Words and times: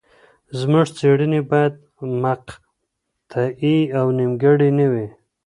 زموږ 0.59 0.87
څېړني 0.97 1.41
باید 1.49 1.73
مقطعي 2.23 3.77
او 3.97 4.05
نیمګړي 4.17 4.69
نه 4.79 4.85
وي. 4.91 5.07